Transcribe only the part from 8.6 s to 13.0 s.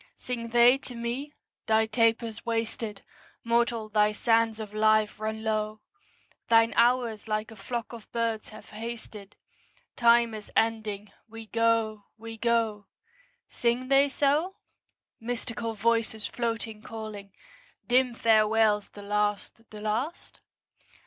hasted: Time is ending; we go, we go.'